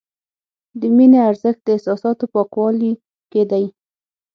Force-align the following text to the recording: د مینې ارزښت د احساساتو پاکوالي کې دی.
د 0.79 0.81
مینې 0.95 1.19
ارزښت 1.29 1.61
د 1.63 1.67
احساساتو 1.75 2.25
پاکوالي 2.33 2.91
کې 3.31 3.43
دی. 3.51 3.65